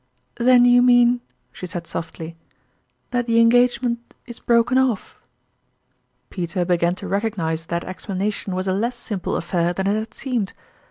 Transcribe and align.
"Then 0.37 0.65
you 0.65 0.81
mean," 0.81 1.21
she 1.53 1.67
said 1.67 1.85
softly," 1.85 2.35
that 3.11 3.27
the 3.27 3.39
engagement 3.39 4.15
is 4.25 4.39
broken 4.39 4.79
off?" 4.79 5.19
Peter 6.31 6.65
began 6.65 6.95
to 6.95 7.07
recognize 7.07 7.67
that 7.67 7.83
explanation 7.83 8.55
was 8.55 8.67
a 8.67 8.73
less 8.73 8.95
simple 8.95 9.35
affair 9.35 9.73
than 9.73 9.85
it 9.85 9.93
had 9.93 10.15
seemed. 10.15 10.53